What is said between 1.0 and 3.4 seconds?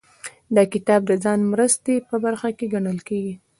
د ځان مرستې په برخه کې ګڼل کیږي.